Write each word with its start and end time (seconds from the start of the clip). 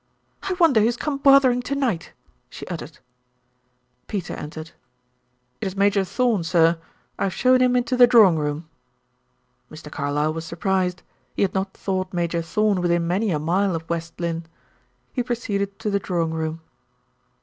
"I 0.41 0.53
wonder 0.53 0.81
who's 0.81 0.97
come 0.97 1.19
bothering 1.19 1.61
to 1.61 1.75
night?" 1.75 2.13
she 2.49 2.65
uttered. 2.65 2.97
Peter 4.07 4.33
entered. 4.33 4.71
"It 5.61 5.67
is 5.67 5.75
Major 5.75 6.03
Thorn, 6.03 6.43
sir. 6.43 6.79
I 7.19 7.25
have 7.25 7.35
shown 7.35 7.61
him 7.61 7.75
into 7.75 7.95
the 7.95 8.07
drawing 8.07 8.39
room." 8.39 8.67
Mr. 9.69 9.91
Carlyle 9.91 10.33
was 10.33 10.43
surprised. 10.43 11.03
He 11.35 11.43
had 11.43 11.53
not 11.53 11.75
thought 11.75 12.13
Major 12.15 12.41
Thorn 12.41 12.81
within 12.81 13.05
many 13.05 13.29
a 13.29 13.37
mile 13.37 13.75
of 13.75 13.87
West 13.87 14.19
Lynne. 14.19 14.47
He 15.13 15.21
proceeded 15.21 15.77
to 15.77 15.91
the 15.91 15.99
drawing 15.99 16.33
room. 16.33 16.61